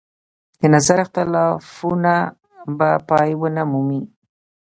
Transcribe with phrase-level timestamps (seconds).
[0.59, 2.13] د نظر اختلافونه
[2.77, 4.01] به پای ونه مومي.